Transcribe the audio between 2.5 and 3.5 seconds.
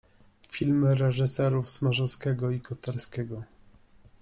i Koterskiego.